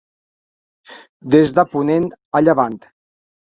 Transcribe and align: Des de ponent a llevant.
Des 1.35 1.55
de 1.59 1.67
ponent 1.75 2.09
a 2.41 2.45
llevant. 2.49 2.83